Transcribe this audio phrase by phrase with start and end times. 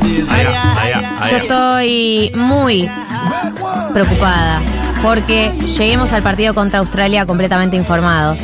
[0.00, 2.88] Yo estoy muy
[3.92, 4.60] preocupada
[5.02, 8.40] porque lleguemos al partido contra Australia completamente informados.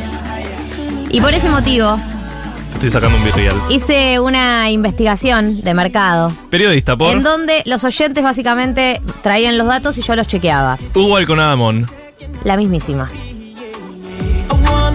[1.09, 1.99] Y por ese motivo
[2.73, 3.55] Estoy sacando un virreal.
[3.69, 9.97] hice una investigación de mercado Periodista, por en donde los oyentes básicamente traían los datos
[9.97, 10.77] y yo los chequeaba.
[10.93, 11.87] Hugo Alconadamón.
[12.43, 13.09] La mismísima.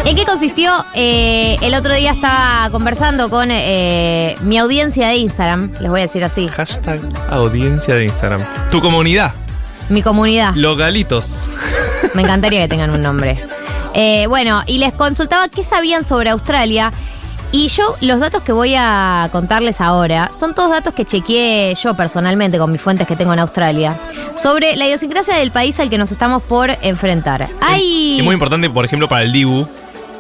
[0.04, 0.70] ¿En qué consistió?
[0.94, 6.02] Eh, el otro día estaba conversando con eh, mi audiencia de Instagram, les voy a
[6.02, 7.00] decir así, Hashtag
[7.30, 8.42] audiencia de Instagram.
[8.70, 9.32] Tu comunidad.
[9.88, 10.52] mi comunidad.
[10.56, 11.48] Los galitos.
[12.14, 13.42] Me encantaría que tengan un nombre.
[13.94, 16.92] Eh, bueno, y les consultaba qué sabían sobre Australia.
[17.50, 21.94] Y yo, los datos que voy a contarles ahora son todos datos que chequeé yo
[21.94, 23.96] personalmente con mis fuentes que tengo en Australia
[24.36, 27.48] sobre la idiosincrasia del país al que nos estamos por enfrentar.
[27.60, 28.18] Hay.
[28.18, 29.68] Y muy importante, por ejemplo, para el Dibu,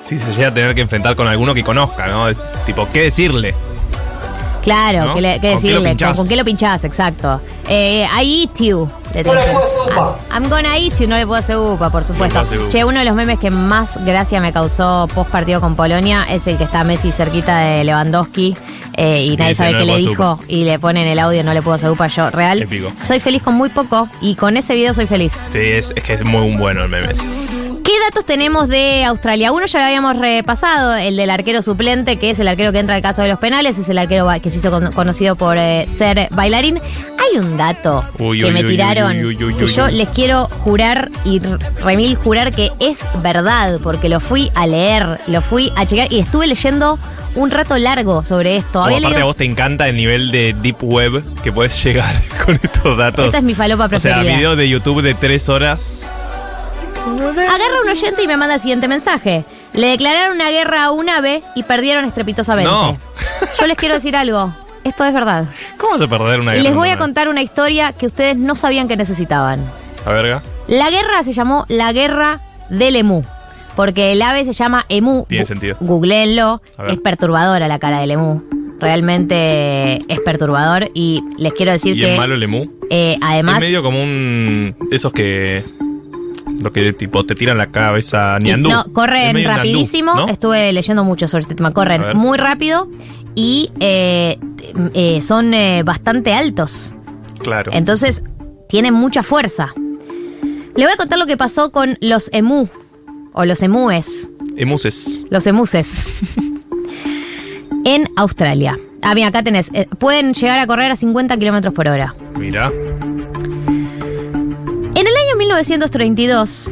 [0.04, 2.28] si se llega a tener que enfrentar con alguno que conozca, ¿no?
[2.28, 3.54] Es tipo, ¿qué decirle?
[4.62, 5.14] Claro, ¿no?
[5.14, 5.96] que, le- que ¿Con qué decirle?
[5.98, 6.84] ¿con, con qué lo pinchás?
[6.84, 7.38] Exacto.
[7.68, 8.88] Eh, I eat you.
[9.14, 9.92] le tengo que-
[10.32, 12.32] I'm, I'm gonna eat you, no le puedo hacer upa, por supuesto.
[12.34, 12.70] puedo hacer upa.
[12.70, 16.46] Che, uno de los memes que más gracia me causó post partido con Polonia es
[16.46, 18.56] el que está Messi cerquita de Lewandowski.
[18.96, 21.18] eh, y nadie dice, sabe "No qué le le puedo dijo y le ponen el
[21.18, 22.92] audio no le puedo hacer upa yo real Épico.
[22.96, 26.12] soy feliz con muy poco y con ese video soy feliz Sí, es, es que
[26.12, 27.12] es muy bueno el meme.
[28.04, 28.10] Ese.
[28.10, 29.50] ¿Qué datos tenemos de Australia?
[29.52, 32.96] Uno ya lo habíamos repasado, el del arquero suplente, que es el arquero que entra
[32.96, 35.86] al caso de los penales, es el arquero que se hizo con- conocido por eh,
[35.88, 36.78] ser bailarín.
[36.78, 39.12] Hay un dato Uy, que uy, me uy, tiraron,
[39.58, 41.40] que yo les quiero jurar y
[41.82, 46.20] remil jurar que es verdad, porque lo fui a leer, lo fui a checar y
[46.20, 46.98] estuve leyendo
[47.36, 48.72] un rato largo sobre esto.
[48.74, 52.14] Como Había aparte a vos te encanta el nivel de deep web que puedes llegar
[52.44, 53.24] con estos datos.
[53.26, 54.36] Esta es mi falopa o sea, preferida.
[54.36, 56.10] videos de YouTube de tres horas.
[57.06, 59.44] Agarra un oyente y me manda el siguiente mensaje.
[59.72, 62.70] Le declararon una guerra a un ave y perdieron estrepitosamente.
[62.70, 62.96] No.
[63.60, 64.54] Yo les quiero decir algo.
[64.84, 65.44] Esto es verdad.
[65.78, 66.68] ¿Cómo a perder una Y guerra?
[66.68, 69.60] les voy a contar una historia que ustedes no sabían que necesitaban.
[70.06, 70.42] A verga.
[70.66, 73.24] La guerra se llamó la guerra del emú.
[73.76, 75.26] Porque el ave se llama emú.
[75.28, 75.76] Tiene sentido.
[75.80, 76.62] Googleenlo.
[76.88, 78.42] Es perturbadora la cara del emú.
[78.78, 80.90] Realmente es perturbador.
[80.94, 82.12] Y les quiero decir ¿Y que.
[82.12, 82.66] es malo el emu?
[82.90, 83.56] eh, además.
[83.58, 84.76] es medio como un...
[84.90, 85.64] Esos que...
[86.64, 88.70] Lo que tipo te tiran la cabeza Y- ñandú.
[88.70, 90.14] No, corren rapidísimo.
[90.14, 90.28] ¿no?
[90.28, 91.72] Estuve leyendo mucho sobre este tema.
[91.72, 92.88] Corren muy rápido
[93.34, 94.38] y eh,
[94.94, 96.94] eh, son eh, bastante altos.
[97.40, 97.70] Claro.
[97.74, 98.24] Entonces,
[98.68, 99.74] tienen mucha fuerza.
[100.76, 102.68] Le voy a contar lo que pasó con los emú.
[103.34, 104.30] O los emúes.
[104.56, 105.24] Emuses.
[105.30, 106.02] Los emuses.
[107.84, 108.78] en Australia.
[109.02, 109.70] Ah, bien, acá tenés.
[109.74, 112.14] eh, pueden llegar a correr a 50 kilómetros por hora.
[112.38, 112.70] Mira.
[115.54, 116.70] En el año 1932.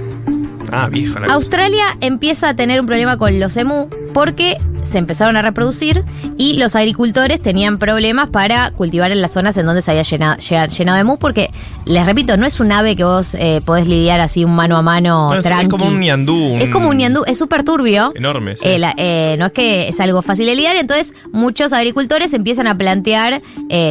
[0.73, 1.35] Ah, la.
[1.35, 6.03] Australia empieza a tener un problema con los emú porque se empezaron a reproducir
[6.37, 10.37] y los agricultores tenían problemas para cultivar en las zonas en donde se había llenado,
[10.39, 11.51] lle- llenado de emú porque,
[11.87, 14.83] les repito, no es un ave que vos eh, podés lidiar así un mano a
[14.83, 16.57] mano No, es, como un ñandú.
[16.59, 18.13] Es como un ñandú, es súper turbio.
[18.17, 18.65] Enorme, sí.
[18.67, 22.67] Eh, la- eh, no es que es algo fácil de lidiar, entonces muchos agricultores empiezan
[22.67, 23.41] a plantear,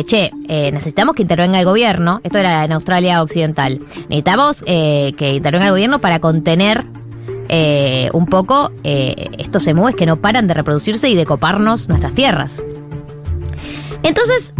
[0.05, 0.31] che,
[0.73, 3.79] necesitamos que intervenga el gobierno, esto era en Australia Occidental,
[4.09, 6.83] necesitamos que intervenga el gobierno para contener
[7.53, 12.13] eh, un poco eh, estos emúes que no paran de reproducirse y de coparnos nuestras
[12.13, 12.63] tierras.
[14.03, 14.53] Entonces,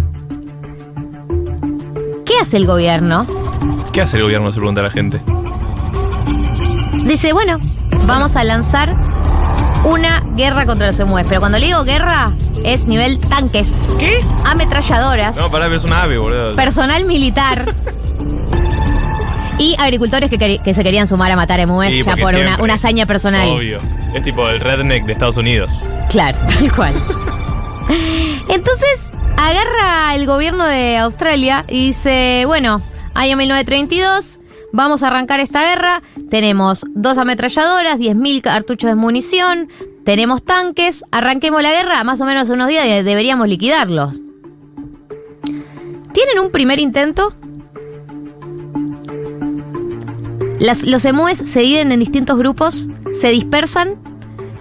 [2.26, 3.26] ¿qué hace el gobierno?
[3.94, 4.52] ¿Qué hace el gobierno?
[4.52, 5.22] Se pregunta la gente.
[7.06, 7.60] Dice, bueno,
[8.06, 8.94] vamos a lanzar
[9.86, 11.26] una guerra contra los emúes.
[11.30, 12.34] Pero cuando le digo guerra,
[12.66, 13.94] es nivel tanques.
[14.00, 14.20] ¿Qué?
[14.44, 15.38] Ametralladoras.
[15.38, 16.56] No, pará, es un ave, boludo.
[16.56, 17.74] personal militar.
[19.60, 22.44] y agricultores que, que se querían sumar a matar emúes Sí, ya porque por una,
[22.44, 22.64] siempre.
[22.64, 23.50] una hazaña personal.
[23.50, 23.80] Obvio.
[24.14, 25.86] Es tipo el redneck de Estados Unidos.
[26.10, 26.94] Claro, tal cual.
[28.50, 29.08] Entonces,
[29.38, 32.82] agarra el gobierno de Australia y dice, bueno,
[33.14, 34.40] año 1932,
[34.74, 39.70] vamos a arrancar esta guerra, tenemos dos ametralladoras, 10.000 cartuchos de munición,
[40.06, 44.20] tenemos tanques, arranquemos la guerra, más o menos en unos días de- deberíamos liquidarlos.
[46.14, 47.34] ¿Tienen un primer intento?
[50.62, 53.96] Las- los emúes se dividen en distintos grupos, se dispersan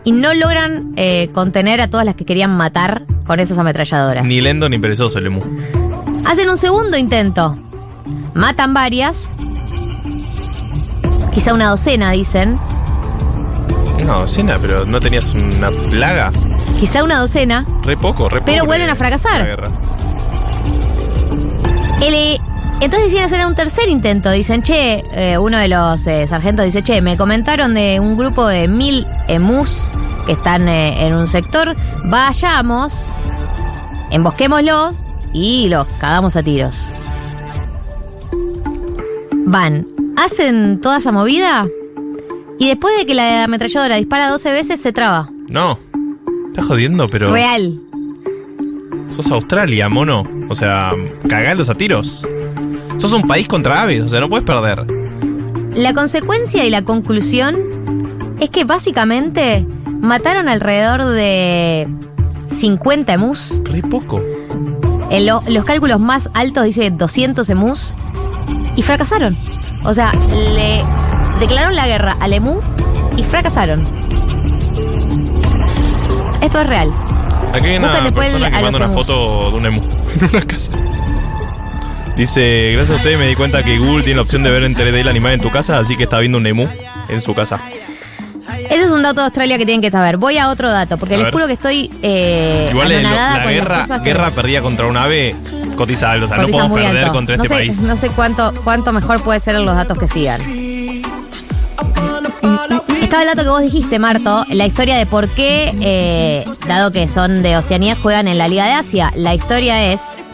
[0.02, 4.24] y no logran eh, contener a todas las que querían matar con esas ametralladoras.
[4.24, 5.40] Ni lento ni perezoso el emu.
[6.24, 7.56] Hacen un segundo intento.
[8.32, 9.30] Matan varias.
[11.34, 12.58] Quizá una docena, dicen.
[14.06, 16.32] No, cena, pero no tenías una plaga.
[16.80, 17.66] Quizá una docena.
[17.84, 18.46] Re poco, re poco.
[18.50, 19.60] Pero vuelven a fracasar.
[22.02, 22.40] El,
[22.80, 24.30] entonces deciden hacer un tercer intento.
[24.30, 28.46] Dicen, che, eh, uno de los eh, sargentos dice, che, me comentaron de un grupo
[28.46, 29.90] de mil emus
[30.26, 31.76] que están eh, en un sector.
[32.04, 32.92] Vayamos,
[34.10, 34.94] embosquémoslos
[35.32, 36.90] y los cagamos a tiros.
[39.46, 39.86] Van,
[40.16, 41.66] hacen toda esa movida
[42.58, 45.28] y después de que la ametralladora dispara 12 veces se traba.
[45.48, 45.78] No.
[46.48, 47.32] Estás jodiendo, pero.
[47.32, 47.80] Real.
[49.10, 50.24] Sos Australia, mono.
[50.48, 50.92] O sea,
[51.28, 52.26] cagalos a tiros.
[53.00, 54.84] Sos un país contra aves, o sea, no puedes perder.
[55.74, 57.56] La consecuencia y la conclusión
[58.40, 59.66] es que básicamente
[60.00, 61.88] mataron alrededor de
[62.56, 63.60] 50 emus.
[63.64, 64.20] Re poco.
[65.10, 67.94] En lo- los cálculos más altos dice 200 emus
[68.76, 69.36] y fracasaron.
[69.84, 70.84] O sea, le
[71.40, 72.60] declararon la guerra al emú
[73.16, 73.86] y fracasaron.
[76.42, 76.90] Esto es real.
[77.52, 78.96] Aquí hay una persona a que manda una emus.
[79.06, 79.80] foto de un emu
[80.14, 80.72] en una casa.
[82.20, 84.74] Dice, gracias a ustedes me di cuenta que Google tiene la opción de ver en
[84.76, 86.68] 3D el animal en tu casa, así que está viendo un emu
[87.08, 87.58] en su casa.
[88.68, 90.18] Ese es un dato de Australia que tienen que saber.
[90.18, 91.32] Voy a otro dato, porque A les ver.
[91.32, 93.08] juro que estoy eh, Igual lo- la
[93.42, 95.34] con las guerra, que- guerra perdida contra un ave
[95.76, 97.12] cotiza alto, o sea, no podemos perder alto.
[97.14, 97.78] contra no este sé, país.
[97.84, 100.42] No sé cuánto, cuánto mejor puede ser los datos que sigan.
[103.00, 107.08] Estaba el dato que vos dijiste, Marto, la historia de por qué, eh, dado que
[107.08, 109.10] son de Oceanía, juegan en la Liga de Asia.
[109.16, 110.26] La historia es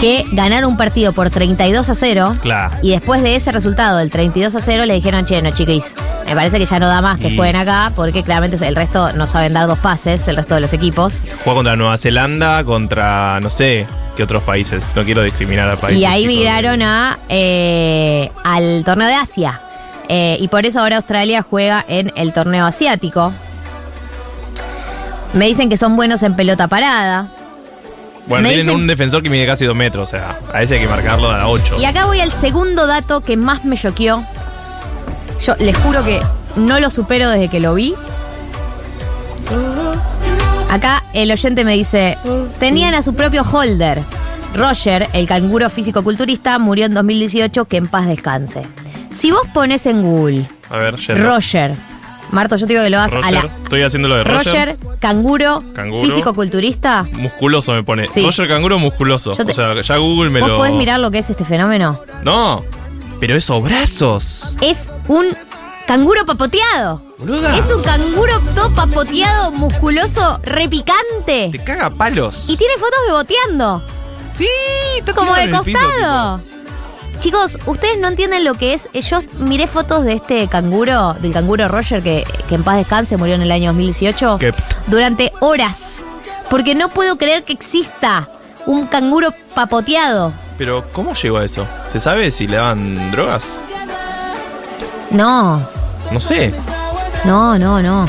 [0.00, 2.36] que ganaron un partido por 32 a 0.
[2.42, 2.76] Claro.
[2.82, 5.94] Y después de ese resultado, del 32 a 0, le dijeron, che, no, chiquis,
[6.26, 9.12] me parece que ya no da más que Y- jueguen acá, porque claramente el resto
[9.12, 11.26] no saben dar dos pases, el resto de los equipos.
[11.44, 13.86] Juega contra Nueva Zelanda, contra, no sé,
[14.16, 14.86] qué otros países.
[14.96, 16.00] No quiero discriminar al país.
[16.00, 19.60] Y ahí de- migraron a, eh, al torneo de Asia.
[20.08, 23.32] Eh, y por eso ahora Australia juega en el torneo asiático.
[25.34, 27.26] Me dicen que son buenos en pelota parada.
[28.26, 30.74] Bueno, me tienen dicen- un defensor que mide casi dos metros, o sea, a ese
[30.76, 31.76] hay que marcarlo a la 8.
[31.80, 34.22] Y acá voy al segundo dato que más me choqueó.
[35.44, 36.20] Yo les juro que
[36.56, 37.94] no lo supero desde que lo vi.
[40.70, 42.16] Acá el oyente me dice,
[42.60, 44.00] tenían a su propio holder.
[44.54, 48.62] Roger, el canguro físico-culturista, murió en 2018, que en paz descanse.
[49.12, 50.96] Si vos pones en Google A ver.
[51.20, 51.74] Roger,
[52.30, 53.50] Marto, yo te digo que lo vas a Roger, la...
[53.64, 54.44] estoy haciendo lo de Roger.
[54.44, 56.08] Roger, canguro, Canguro.
[56.08, 57.06] físico-culturista.
[57.14, 58.06] Musculoso me pone.
[58.08, 58.24] Sí.
[58.24, 59.34] Roger Canguro musculoso.
[59.34, 60.56] Te- O sea, ya Google me ¿Vos lo.
[60.58, 62.00] podés mirar lo que es este fenómeno?
[62.22, 62.64] No,
[63.18, 64.54] pero esos brazos.
[64.60, 65.36] Es un
[65.86, 67.02] canguro papoteado.
[67.18, 67.56] Boluda.
[67.58, 71.48] Es un canguro todo papoteado, musculoso, repicante.
[71.52, 72.48] Te caga palos.
[72.48, 73.82] Y tiene fotos beboteando,
[74.32, 74.46] Sí,
[74.98, 76.40] está como de piso, costado.
[77.20, 78.88] Chicos, ustedes no entienden lo que es.
[78.94, 83.16] Eh, Yo miré fotos de este canguro, del canguro Roger, que, que en paz descanse,
[83.18, 84.54] murió en el año 2018, Que-
[84.86, 85.96] durante horas.
[86.48, 88.28] Porque no puedo creer que exista
[88.66, 90.32] un canguro papoteado.
[90.56, 91.66] Pero, ¿cómo llegó a eso?
[91.88, 93.62] ¿Se sabe si le daban drogas?
[95.10, 95.60] No,
[96.10, 96.52] No sé.
[97.24, 98.06] no, no, no.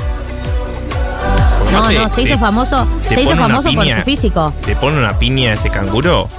[1.59, 3.95] Porque No, no, se hizo te- famoso, te se hizo pone una famoso por piña.
[3.97, 4.53] su físico.
[4.65, 6.29] Te pone una piña ese canguro,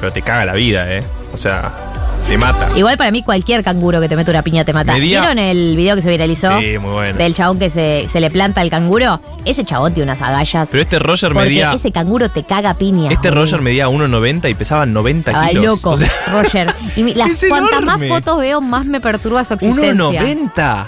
[0.00, 1.04] pero te caga la vida, ¿eh?
[1.32, 1.72] O sea,
[2.28, 2.68] te mata.
[2.76, 4.92] Igual para mí cualquier canguro que te mete una piña te mata.
[4.94, 6.58] Medía- ¿Vieron el video que se viralizó?
[6.58, 7.18] Sí, muy bueno.
[7.18, 9.20] Del chabón que se, se le planta el canguro.
[9.44, 10.70] Ese chabón tiene unas agallas.
[10.70, 11.72] Pero este Roger porque medía.
[11.72, 13.10] ese canguro te caga piña.
[13.10, 13.42] Este boludo.
[13.44, 15.64] Roger medía 1,90 y pesaba 90 Estaba kilos.
[15.64, 16.72] loco, O sea, Roger.
[16.96, 18.08] Y mi- las es cuantas más enorme.
[18.08, 19.92] fotos veo, más me perturba su existencia.
[20.22, 20.86] 1,90.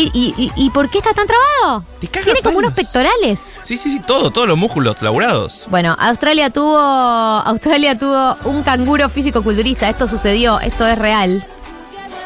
[0.00, 1.84] ¿Y, y, y, y por qué está tan trabado?
[1.98, 3.40] Te caga Tiene como unos pectorales.
[3.64, 5.66] Sí, sí, sí, todo, todos los músculos laburados.
[5.70, 9.88] Bueno, Australia tuvo Australia tuvo un canguro físico-culturista.
[9.88, 11.44] Esto sucedió, esto es real,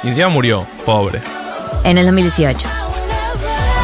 [0.03, 1.23] Y encima murió, pobre.
[1.85, 2.69] en el 2018.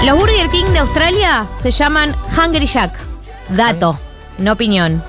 [0.04, 2.92] Los Burger King de Australia se llaman Hungry Jack.
[3.48, 3.98] Dato,
[4.36, 5.02] no opinión.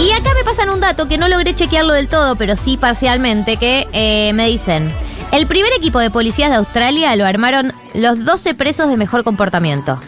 [0.00, 3.56] Y acá me pasan un dato que no logré chequearlo del todo, pero sí parcialmente,
[3.56, 4.92] que eh, me dicen,
[5.32, 10.00] el primer equipo de policías de Australia lo armaron los 12 presos de mejor comportamiento.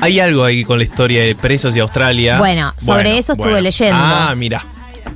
[0.00, 2.38] Hay algo ahí con la historia de presos y Australia.
[2.38, 3.96] Bueno, sobre eso estuve leyendo.
[3.98, 4.64] Ah, mira.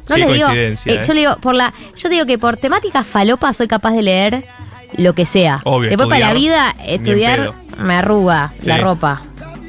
[0.09, 1.01] No Qué les digo, eh, ¿eh?
[1.07, 4.45] yo le digo, por la, yo digo que por temática falopa soy capaz de leer
[4.99, 5.61] lo que sea.
[5.65, 9.23] Obvio, Después para la vida, estudiar, me arruga la ropa.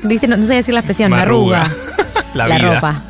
[0.03, 0.27] ¿Viste?
[0.27, 1.69] No, no sé decir la expresión, me, arruga.
[2.33, 3.01] la, la ropa.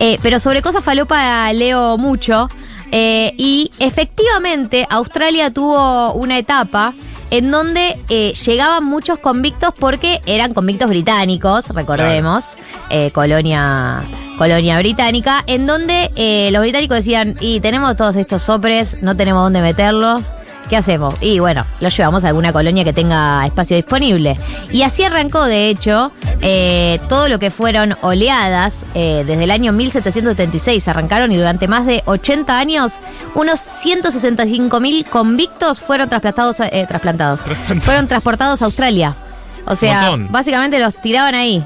[0.00, 2.48] Eh, pero sobre cosas falopa leo mucho.
[2.92, 6.94] Eh, y efectivamente, Australia tuvo una etapa
[7.30, 12.56] en donde eh, llegaban muchos convictos porque eran convictos británicos, recordemos,
[12.90, 14.02] eh, colonia,
[14.38, 19.42] colonia británica, en donde eh, los británicos decían, y tenemos todos estos sopres, no tenemos
[19.42, 20.32] dónde meterlos.
[20.68, 21.14] ¿Qué hacemos?
[21.20, 24.36] Y bueno, los llevamos a alguna colonia que tenga espacio disponible.
[24.72, 29.72] Y así arrancó, de hecho, eh, todo lo que fueron oleadas eh, desde el año
[29.72, 30.88] 1776.
[30.88, 32.98] Arrancaron y durante más de 80 años,
[33.34, 37.42] unos 165 mil convictos fueron trasplantados, eh, trasplantados,
[37.82, 39.14] fueron transportados a Australia.
[39.66, 40.32] O sea, Montón.
[40.32, 41.64] básicamente los tiraban ahí.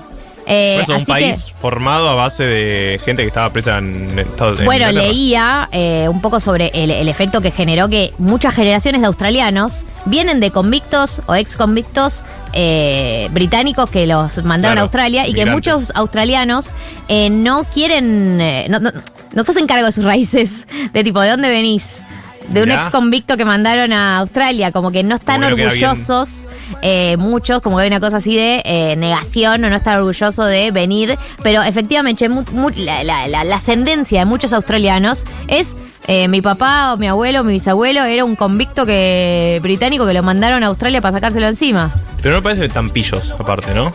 [0.52, 4.18] Eh, Por eso, un que- país formado a base de gente que estaba presa en
[4.18, 4.64] Estados Unidos.
[4.64, 9.06] Bueno, leía eh, un poco sobre el, el efecto que generó que muchas generaciones de
[9.06, 15.28] australianos vienen de convictos o ex convictos eh, británicos que los mandaron Claro, a Australia
[15.28, 16.70] y que muchos australianos
[17.06, 18.90] eh, no quieren, eh, no, no,
[19.32, 22.02] no se hacen cargo de sus raíces, de tipo, ¿de dónde venís?
[22.50, 25.56] De un ex convicto que mandaron a Australia, como que no están Como que no
[25.56, 25.84] queda bien.
[25.88, 26.46] orgullosos,
[26.82, 30.44] eh, muchos, como que hay una cosa así de eh, negación o no estar orgulloso
[30.44, 35.76] de venir, pero efectivamente mu- mu- la, la- la- la ascendencia de muchos australianos es
[36.08, 40.14] eh, mi papá o mi abuelo o mi bisabuelo era un convicto que británico que
[40.14, 41.94] lo mandaron a Australia para sacárselo encima.
[42.22, 43.94] Pero no me parece tan pillos, aparte, ¿no?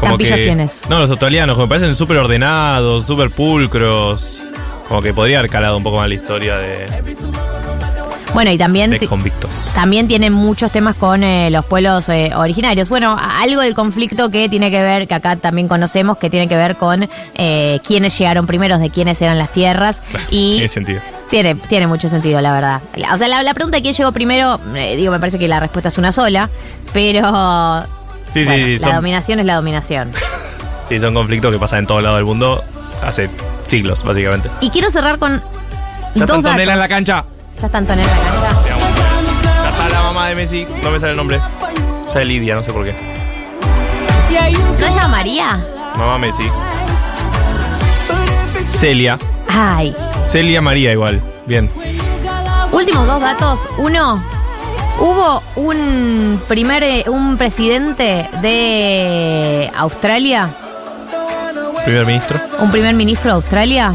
[0.00, 0.82] ¿Tan pillos quiénes?
[0.88, 4.40] No, los australianos, como me parecen súper ordenados, súper pulcros.
[4.88, 6.86] Como que podría haber calado un poco más la historia de,
[8.34, 8.98] Bueno, y también...
[9.08, 9.70] convictos.
[9.74, 12.88] También tienen muchos temas con eh, los pueblos eh, originarios.
[12.90, 16.56] Bueno, algo del conflicto que tiene que ver, que acá también conocemos, que tiene que
[16.56, 20.02] ver con eh, quiénes llegaron primeros, de quiénes eran las tierras.
[20.30, 21.00] Y Tiene sentido.
[21.30, 22.80] tiene, tiene mucho sentido, la verdad.
[23.12, 25.60] O sea, la, la pregunta de quién llegó primero, eh, digo, me parece que la
[25.60, 26.50] respuesta es una sola,
[26.92, 27.84] pero...
[28.32, 30.10] Sí, bueno, sí, la son, dominación es la dominación.
[30.88, 32.64] sí, son conflictos que pasan en todo lado del mundo
[33.00, 33.30] hace
[33.68, 34.50] siglos, básicamente.
[34.60, 35.40] Y quiero cerrar con
[36.16, 36.88] Ya dos Antonella en la datos.
[36.88, 37.24] cancha.
[37.60, 38.50] Ya está Antonella cancha.
[39.62, 41.40] Ya está la mamá de Messi, no me sale el nombre.
[42.12, 42.94] Ya de Lidia, no sé por qué.
[44.80, 45.64] ¿No se llama María?
[45.96, 46.44] Mamá Messi.
[48.74, 49.18] Celia.
[49.48, 49.94] Ay,
[50.26, 51.20] Celia María igual.
[51.46, 51.70] Bien.
[52.72, 53.68] Últimos dos datos.
[53.78, 54.22] Uno,
[55.00, 60.48] hubo un primer eh, un presidente de Australia,
[61.84, 62.40] Primer ministro.
[62.58, 63.94] un primer ministro de Australia,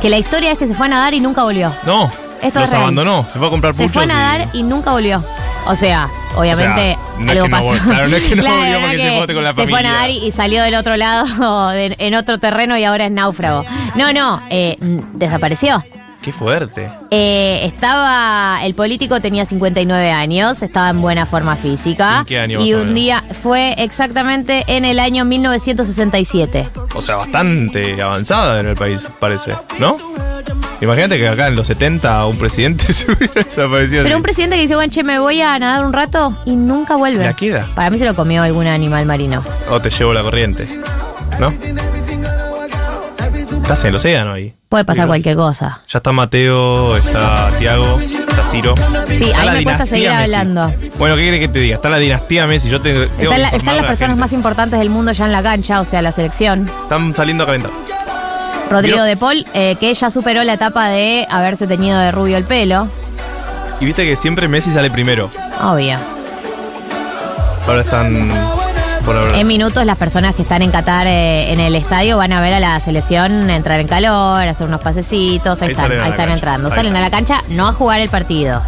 [0.00, 1.72] que la historia es que se fue a nadar y nunca volvió.
[1.84, 2.10] No.
[2.42, 2.82] Esto los es real.
[2.82, 3.26] abandonó.
[3.28, 5.24] Se fue a comprar Se puchos fue a nadar y nunca volvió.
[5.66, 7.70] O sea, obviamente O sea, no es algo que no pasó.
[7.72, 9.78] vol- claro, no es que no volvió no porque se fue con la Se fue
[9.78, 13.12] a nadar y, y salió del otro lado, de- en otro terreno y ahora es
[13.12, 13.64] náufrago.
[13.96, 14.76] No, no, eh,
[15.14, 15.82] desapareció.
[16.22, 16.90] Qué fuerte.
[17.10, 22.18] Eh, estaba, el político tenía 59 años, estaba en buena forma física.
[22.18, 26.70] ¿En qué año Y un día fue exactamente en el año 1967.
[26.94, 29.52] O sea, bastante avanzada en el país, parece.
[29.78, 29.96] ¿No?
[30.80, 34.02] Imagínate que acá en los 70 un presidente se hubiera desaparecido.
[34.04, 34.14] Pero así.
[34.14, 37.24] un presidente que dice, bueno, che, me voy a nadar un rato y nunca vuelve.
[37.24, 37.68] ¿La queda?
[37.74, 39.42] Para mí se lo comió algún animal marino.
[39.70, 40.68] O te llevo la corriente.
[41.40, 41.52] ¿No?
[43.62, 44.54] Estás en el océano ahí.
[44.68, 45.80] Puede pasar cualquier cosa.
[45.88, 48.74] Ya está Mateo, está Tiago, está Ciro.
[49.08, 50.22] Sí, Está ahí me cuesta seguir Messi.
[50.34, 50.74] hablando.
[50.98, 51.74] Bueno, ¿qué quieres que te diga?
[51.76, 52.68] Está la dinastía Messi.
[52.70, 55.80] Yo te, Están, la- las la personas más importantes del mundo ya en la cancha,
[55.80, 56.70] o sea, la selección.
[56.82, 57.70] Están saliendo a calentar.
[58.70, 62.44] Rodrigo de Paul, eh, que ya superó la etapa de haberse teñido de rubio el
[62.44, 62.88] pelo.
[63.80, 65.30] Y viste que siempre Messi sale primero.
[65.62, 65.96] Obvio.
[67.66, 68.30] Ahora están
[69.04, 69.38] por ahora.
[69.38, 72.54] En minutos las personas que están en Qatar eh, en el estadio van a ver
[72.54, 76.34] a la selección entrar en calor, hacer unos pasecitos, ahí, Ahí están, ahí están cancha.
[76.34, 76.68] entrando.
[76.68, 76.98] Ahí Salen está.
[76.98, 78.62] a la cancha no a jugar el partido,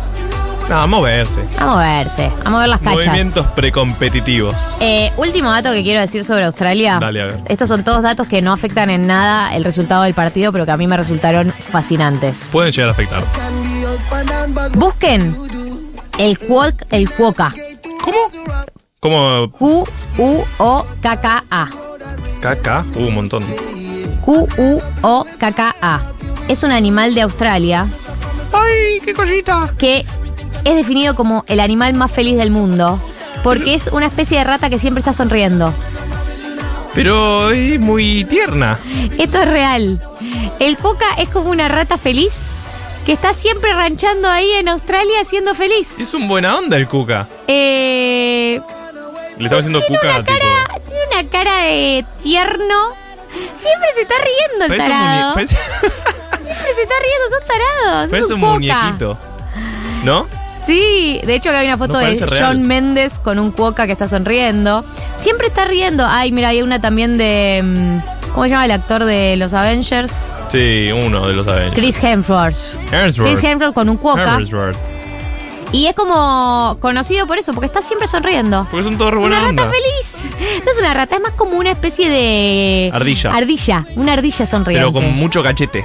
[0.71, 1.41] Nada, a moverse.
[1.59, 3.07] a moverse, a mover las cachas.
[3.07, 4.55] Movimientos precompetitivos.
[4.81, 6.99] Eh, último dato que quiero decir sobre Australia.
[7.00, 7.41] Dale, a ver.
[7.49, 10.71] Estos son todos datos que no afectan en nada el resultado del partido, pero que
[10.71, 12.50] a mí me resultaron fascinantes.
[12.53, 13.25] Pueden llegar a afectar.
[14.75, 15.35] Busquen
[16.19, 17.53] el Cuoc, el Cuoca.
[18.05, 18.31] ¿Cómo?
[19.00, 20.91] Como Q-U-O-K-K-A.
[22.41, 22.85] caca.
[22.95, 23.45] Uh, un montón.
[24.25, 26.00] Q-U-O-K-K-A.
[26.47, 27.89] Es un animal de Australia
[28.53, 29.73] ¡Ay, qué cosita!
[29.79, 30.05] que
[30.64, 33.00] es definido como el animal más feliz del mundo
[33.43, 35.73] porque es una especie de rata que siempre está sonriendo.
[36.95, 38.79] Pero es muy tierna.
[39.17, 40.00] Esto es real.
[40.59, 42.59] El coca es como una rata feliz
[43.07, 45.99] que está siempre ranchando ahí en Australia siendo feliz.
[46.00, 47.29] Es un buena onda el Cuca.
[47.47, 48.61] Eh,
[49.38, 50.33] Le estaba haciendo Cuca tipo.
[50.38, 52.88] cara- tiene una cara de tierno.
[53.59, 55.35] Siempre se está riendo el Parece tarado.
[55.35, 58.05] parece, Siempre se está riendo, son tarados.
[58.07, 59.19] es parece un un muñequito.
[60.02, 60.26] ¿No?
[60.67, 62.45] Sí, de hecho que hay una foto No de real.
[62.45, 64.85] John Méndez con un cuoca que está sonriendo.
[65.17, 66.05] Siempre está riendo.
[66.07, 67.61] Ay, mira, hay una también de...
[67.64, 70.33] mm, ¿Cómo se llama el actor de los Avengers?
[70.49, 71.75] Sí, uno de los Avengers.
[71.75, 72.57] Chris Hemsworth.
[72.93, 73.29] Hemsworth.
[73.29, 74.37] Chris Hemsworth con un cuoca.
[74.37, 74.76] Hemsworth.
[75.73, 78.67] Y es como conocido por eso, porque está siempre sonriendo.
[78.71, 80.26] Porque son todos buena Una rata feliz.
[80.64, 82.90] No es una rata, es más como una especie de...
[82.93, 83.33] Ardilla.
[83.33, 84.81] Ardilla, una ardilla sonriente.
[84.81, 85.85] Pero con mucho cachete.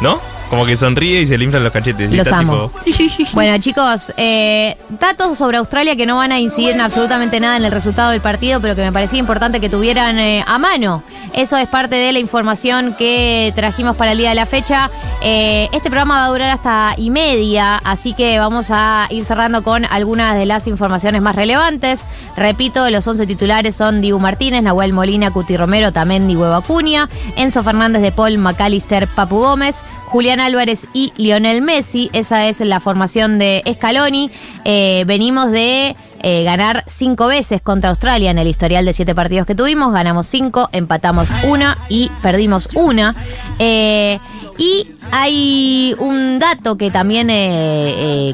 [0.00, 0.20] ¿No?
[0.54, 2.12] Como que sonríe y se le inflan los cachetes.
[2.12, 2.70] Los amo.
[2.84, 7.56] tipo- Bueno, chicos, eh, datos sobre Australia que no van a incidir en absolutamente nada
[7.56, 11.02] en el resultado del partido, pero que me parecía importante que tuvieran eh, a mano
[11.34, 14.88] Eso es parte de la información que trajimos para el día de la fecha.
[15.20, 19.64] Eh, este programa va a durar hasta y media, así que vamos a ir cerrando
[19.64, 22.06] con algunas de las informaciones más relevantes.
[22.36, 27.64] Repito, los 11 titulares son Dibu Martínez, Nahuel Molina, Cuti Romero, Tamendi, Huevo Acuña, Enzo
[27.64, 32.10] Fernández de Paul, McAllister, Papu Gómez, Julián Álvarez y Lionel Messi.
[32.12, 34.30] Esa es la formación de Scaloni.
[34.64, 35.96] Eh, venimos de
[36.26, 39.92] eh, ganar cinco veces contra Australia en el historial de siete partidos que tuvimos.
[39.92, 43.14] Ganamos cinco, empatamos una y perdimos una.
[43.58, 44.18] Eh,
[44.56, 48.32] y hay un dato que también eh,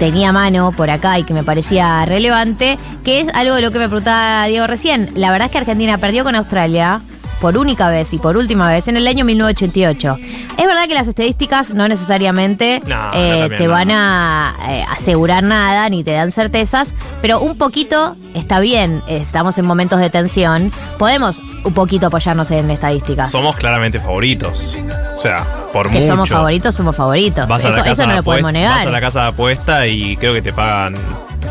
[0.00, 3.78] tenía mano por acá y que me parecía relevante, que es algo de lo que
[3.78, 5.12] me preguntaba Diego recién.
[5.14, 7.00] La verdad es que Argentina perdió con Australia
[7.40, 10.16] por única vez y por última vez en el año 1988.
[10.58, 13.70] Es verdad que las estadísticas no necesariamente No, eh, no, también te no.
[13.70, 19.02] van a eh, asegurar nada ni te dan certezas, pero un poquito está bien.
[19.08, 20.70] Estamos en momentos de tensión.
[20.98, 23.30] Podemos un poquito apoyarnos en estadísticas.
[23.30, 24.76] Somos claramente favoritos.
[25.16, 26.06] O sea, por que mucho.
[26.06, 27.46] somos favoritos, somos favoritos.
[27.48, 29.00] Vas a la Eso, casa eso no lo podemos apuesta- Vas a la negar.
[29.02, 30.94] casa de apuesta y creo que te pagan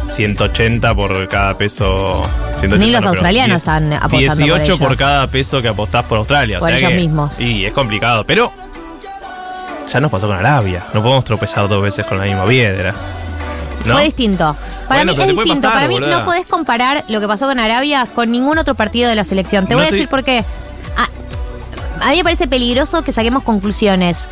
[0.09, 2.23] 180 por cada peso.
[2.59, 6.17] 180 Ni los no, australianos están apostando por 18 por, cada peso que apostás por
[6.17, 6.57] Australia.
[6.57, 7.39] o Por sea ellos que- mismos.
[7.39, 8.51] Y es complicado, pero
[9.91, 10.83] ya nos pasó con Arabia.
[10.93, 12.93] No podemos tropezar dos veces con la misma piedra.
[13.85, 13.93] ¿no?
[13.93, 14.55] Fue distinto.
[14.87, 15.55] Para Bueno, mí es distinto.
[15.61, 16.19] pasar, Para mí boluda.
[16.19, 19.67] no podés comparar lo que pasó con Arabia con ningún otro partido de la selección.
[19.67, 20.43] Te No voy a decir por qué.
[20.97, 24.27] A, a mí me parece peligroso que saquemos conclusiones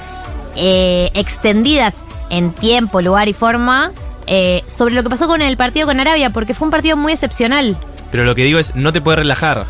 [0.55, 3.91] eh, extendidas en tiempo, lugar y forma
[4.27, 7.13] eh, sobre lo que pasó con el partido con Arabia, porque fue un partido muy
[7.13, 7.75] excepcional.
[8.11, 9.65] Pero lo que digo es, no te puedes relajar.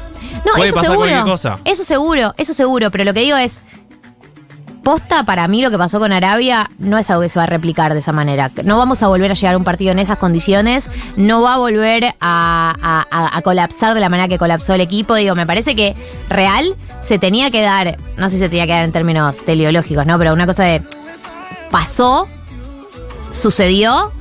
[0.46, 1.10] No, Puede eso pasar seguro.
[1.10, 1.60] cualquier cosa.
[1.66, 2.92] Eso seguro, eso seguro.
[2.92, 3.62] Pero lo que digo es.
[4.84, 7.48] Posta, para mí lo que pasó con Arabia no es algo que se va a
[7.48, 8.52] replicar de esa manera.
[8.64, 10.90] No vamos a volver a llegar a un partido en esas condiciones.
[11.18, 14.82] No va a volver a, a- a- a colapsar de la manera que colapsó el
[14.82, 15.16] equipo.
[15.16, 15.94] Digo, me parece que
[16.30, 20.06] real se tenía que dar, no sé si se tenía que dar en términos teleológicos,
[20.06, 20.18] ¿no?
[20.18, 20.82] Pero una cosa de.
[21.70, 22.30] Pasó,
[23.32, 24.14] sucedió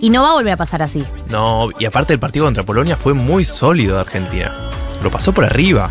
[0.00, 1.04] y no va a volver a pasar así.
[1.28, 4.54] No, y aparte el partido contra Polonia fue muy sólido de Argentina.
[5.02, 5.90] Lo pasó por arriba.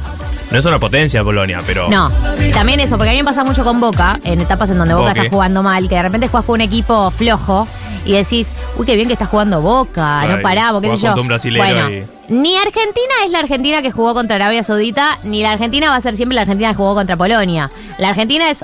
[0.51, 1.89] No es una potencia Polonia, pero.
[1.89, 2.09] No,
[2.53, 5.11] también eso, porque a mí me pasa mucho con Boca, en etapas en donde Boca
[5.11, 7.67] está jugando mal, que de repente juegas con un equipo flojo
[8.05, 11.13] y decís, uy, qué bien que está jugando Boca, Ay, no paramos, qué sé yo.
[11.22, 15.51] un bueno, y- ni Argentina es la Argentina que jugó contra Arabia Saudita, ni la
[15.51, 17.70] Argentina va a ser siempre la Argentina que jugó contra Polonia.
[17.98, 18.63] La Argentina es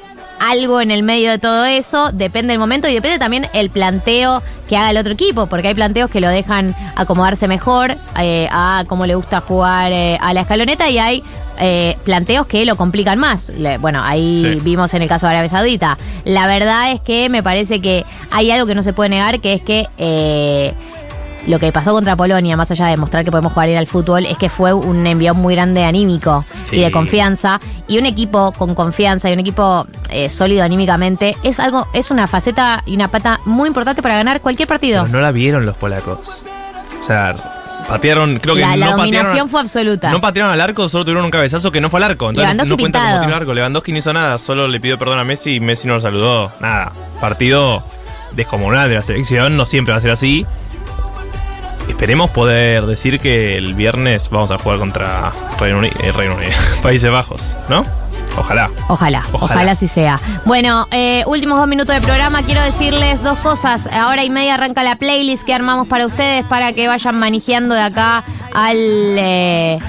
[0.49, 4.43] algo en el medio de todo eso, depende del momento y depende también el planteo
[4.67, 8.83] que haga el otro equipo, porque hay planteos que lo dejan acomodarse mejor eh, a
[8.87, 11.23] cómo le gusta jugar eh, a la escaloneta y hay
[11.59, 13.49] eh, planteos que lo complican más.
[13.55, 14.59] Le- bueno, ahí Sí.
[14.63, 15.97] vimos en el caso de Arabia Saudita.
[16.25, 19.53] La verdad es que me parece que hay algo que no se puede negar, que
[19.53, 19.87] es que
[21.47, 24.25] lo que pasó contra Polonia, más allá de mostrar que podemos jugar bien al fútbol,
[24.25, 26.77] es que fue un envío muy grande anímico Sí.
[26.77, 27.59] y de confianza.
[27.87, 32.27] Y un equipo con confianza y un equipo eh, sólido anímicamente es algo, es una
[32.27, 35.01] faceta y una pata muy importante para ganar cualquier partido.
[35.03, 36.19] Pero no la vieron los polacos.
[36.99, 37.35] O sea,
[37.89, 39.49] patearon, creo que la la no dominación patearon.
[39.49, 40.09] fue absoluta.
[40.11, 42.29] No patearon al arco, solo tuvieron un cabezazo que no fue al arco.
[42.29, 43.25] Entonces Lewandowski no cuenta como pintado.
[43.25, 43.53] tiro al arco.
[43.53, 46.51] Lewandowski no hizo nada, solo le pidió perdón a Messi y Messi no lo saludó.
[46.61, 46.93] Nada.
[47.19, 47.83] Partido
[48.31, 50.45] descomunal de la selección, no siempre va a ser así.
[51.87, 56.51] Esperemos poder decir que el viernes vamos a jugar contra Reino Unido, eh, Reino Unido,
[56.81, 57.85] Países Bajos, ¿no?
[58.35, 58.69] Ojalá.
[58.87, 59.71] Ojalá, ojalá, Ojalá.
[59.73, 60.19] así sea.
[60.45, 62.41] Bueno, eh, últimos dos minutos de programa.
[62.41, 63.85] Quiero decirles dos cosas.
[63.87, 67.75] A hora y media arranca la playlist que armamos para ustedes para que vayan manejando
[67.75, 68.23] de acá
[68.55, 68.75] al.
[68.77, 69.79] eh,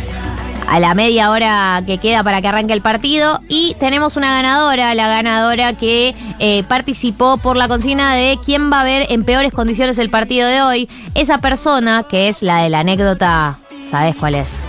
[0.69, 3.41] a la media hora que queda para que arranque el partido.
[3.49, 8.81] Y tenemos una ganadora, la ganadora que eh, participó por la consigna de quién va
[8.81, 10.89] a ver en peores condiciones el partido de hoy.
[11.15, 13.59] Esa persona, que es la de la anécdota,
[13.91, 14.65] ¿sabes cuál es?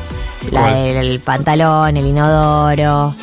[0.52, 0.74] La ¿Cuál?
[0.74, 3.16] del pantalón, el inodoro,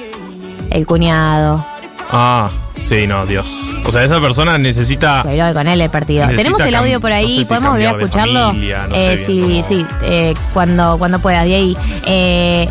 [0.70, 1.64] el cuñado.
[2.10, 2.50] Ah,
[2.82, 3.72] sí, no, Dios.
[3.86, 5.22] O sea, esa persona necesita.
[5.22, 6.26] Bailó con él el partido.
[6.28, 8.46] Tenemos el audio por ahí, no sé si podemos volver a escucharlo.
[8.48, 11.76] familia, no Eh, sí, cómo- sí, eh, cuando, cuando puedas, de ahí.
[12.06, 12.68] Eh,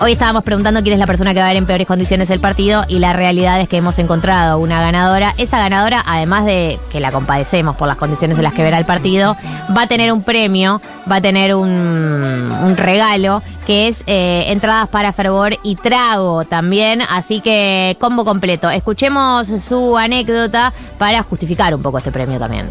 [0.00, 2.40] hoy estábamos preguntando quién es la persona que va a ver en peores condiciones el
[2.40, 5.34] partido y la realidad es que hemos encontrado una ganadora.
[5.38, 8.84] Esa ganadora, además de que la compadecemos por las condiciones en las que verá el
[8.86, 9.36] partido,
[9.76, 14.88] va a tener un premio, va a tener un, un regalo que es eh, entradas
[14.88, 18.68] para fervor y trago también, así que combo completo.
[18.70, 22.68] Escuchemos su anécdota para justificar un poco este premio también.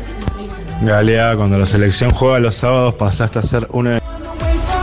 [0.82, 4.02] Galea, cuando la selección juega los sábados pasaste a ser una de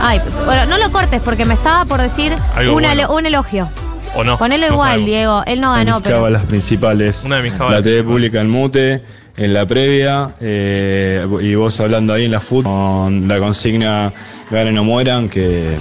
[0.03, 3.13] Ay, bueno, no lo cortes porque me estaba por decir Algo una- bueno.
[3.13, 3.69] un elogio.
[4.15, 4.37] ¿O no?
[4.37, 5.05] Ponelo No igual, sabemos.
[5.05, 5.43] Diego.
[5.45, 6.17] Él no ganó, mis pero.
[6.17, 7.23] cábalas principales.
[7.23, 9.01] Una de mis cábalas La TV pública en mute,
[9.37, 14.11] en la previa eh, y vos hablando ahí en la fútbol con la consigna
[14.51, 15.77] ganen o mueran que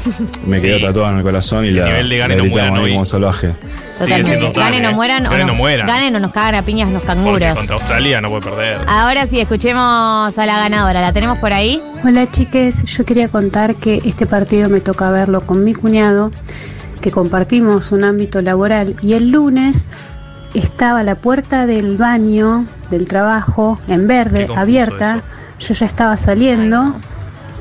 [0.46, 0.68] me Sí.
[0.68, 2.78] quedó tatuada en el corazón y El la, nivel de ganen la o gritamos mueran
[2.78, 2.92] ahí hoy.
[2.92, 3.48] como salvaje.
[3.96, 4.52] Siendo Totalmente.
[4.52, 5.86] tal, Ganen o mueran o Ganen no- o mueran.
[5.88, 7.54] Ganen o nos cagan a piñas los Porque canguros.
[7.54, 8.76] contra Australia no puede perder.
[8.86, 11.00] Ahora sí, escuchemos a la ganadora.
[11.00, 11.82] ¿La tenemos por ahí?
[12.04, 16.30] Hola chiques, yo quería contar que este partido me toca verlo con mi cuñado,
[17.00, 19.86] que compartimos un ámbito laboral y el lunes
[20.54, 25.22] estaba la puerta del baño del trabajo en verde, abierta,
[25.58, 26.96] yo ya estaba saliendo,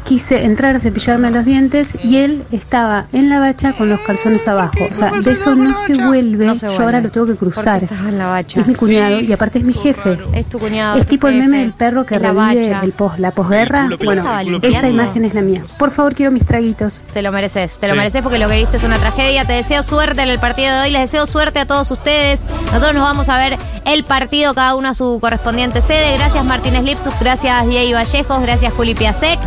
[0.09, 4.47] quise entrar a cepillarme los dientes y él estaba en la bacha con los calzones
[4.47, 7.35] abajo, o sea, de eso no se vuelve, No se yo ahora lo tengo que
[7.35, 7.83] cruzar.
[7.83, 8.61] En la bacha.
[8.61, 10.17] Es mi cuñado y aparte es mi jefe.
[10.33, 10.97] Es tu cuñado.
[10.97, 12.81] Es tipo el meme del perro que la revive bacha.
[12.85, 13.83] el pos- la posguerra.
[13.83, 15.63] Culo Bueno, culo esa imagen es la mía.
[15.77, 17.01] Por favor, quiero mis traguitos.
[17.13, 17.97] Te lo mereces, te lo Sí.
[17.99, 19.45] mereces porque lo que viste es una tragedia.
[19.45, 22.45] Te deseo suerte en el partido de hoy, les deseo suerte a todos ustedes.
[22.65, 26.17] Nosotros nos vamos a ver el partido, cada uno a su correspondiente sede.
[26.17, 29.39] Gracias Martínez Lipsus, gracias Diego Vallejos, gracias Juli Piasek,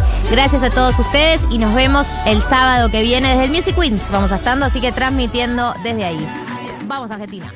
[0.52, 4.10] gracias a todos ustedes y nos vemos el sábado que viene desde el Music Queens.
[4.10, 6.28] Vamos a estando, así que transmitiendo desde ahí.
[6.86, 7.50] Vamos Argentina.